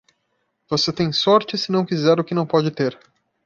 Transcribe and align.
Você 0.67 0.91
tem 0.91 1.11
sorte 1.13 1.55
se 1.59 1.71
não 1.71 1.85
quiser 1.85 2.19
o 2.19 2.23
que 2.23 2.33
não 2.33 2.43
pode 2.47 2.71
ter. 2.71 2.97